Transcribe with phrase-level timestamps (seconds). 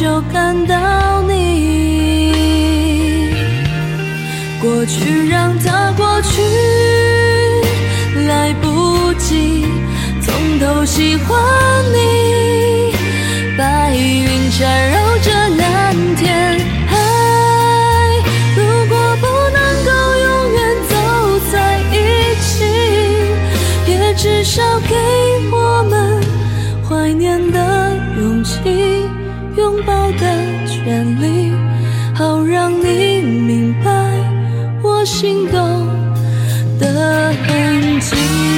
[0.00, 2.32] 就看到你。
[4.58, 6.40] 过去让它过去，
[8.26, 9.66] 来不及
[10.22, 11.38] 从头喜欢
[11.92, 12.94] 你。
[13.58, 16.94] 白云缠绕着蓝天，爱
[18.56, 20.94] 如果不能够永远走
[21.52, 21.54] 在
[21.92, 21.94] 一
[22.40, 22.48] 起，
[23.86, 24.94] 也至少给
[29.70, 31.52] 拥抱的权利，
[32.12, 33.90] 好让你明白
[34.82, 35.86] 我心动
[36.80, 38.49] 的痕迹。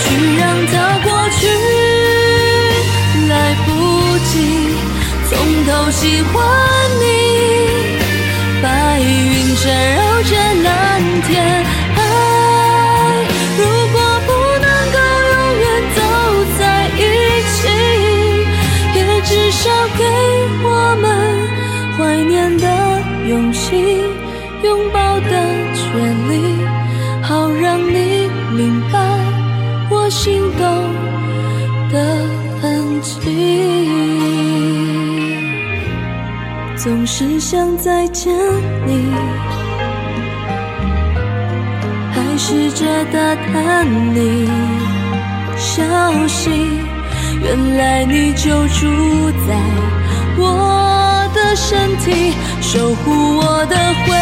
[0.00, 0.06] 去
[0.38, 0.72] 让它
[1.04, 1.06] 过
[1.38, 1.40] 去，
[3.28, 3.32] 来
[3.64, 3.68] 不
[4.26, 4.32] 及
[5.28, 5.30] 从
[5.66, 6.34] 头喜欢
[7.00, 7.02] 你。
[8.60, 8.66] 白
[9.00, 9.06] 云
[9.56, 9.64] 缠
[9.94, 10.30] 绕着
[10.64, 10.66] 蓝
[11.22, 11.30] 天，
[11.94, 11.98] 爱
[13.56, 13.60] 如
[13.92, 14.28] 果不
[14.58, 14.96] 能够
[15.32, 15.64] 永远
[15.94, 15.98] 走
[16.58, 16.60] 在
[16.96, 16.98] 一
[17.54, 17.56] 起，
[18.94, 20.00] 也至少给
[20.64, 20.66] 我
[21.00, 21.06] 们
[21.96, 22.64] 怀念的
[23.28, 24.02] 勇气，
[24.64, 25.30] 拥抱的
[25.72, 25.82] 权
[26.28, 26.34] 利，
[33.28, 33.36] 痕迹，
[36.76, 38.32] 总是想再见
[38.86, 39.12] 你，
[42.12, 44.48] 还试着打探你
[45.56, 45.82] 消
[46.26, 46.50] 息，
[47.42, 49.54] 原来你就住在
[50.38, 54.17] 我的身体，守护我的回。